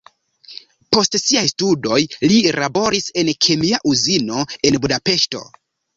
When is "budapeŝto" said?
4.87-5.45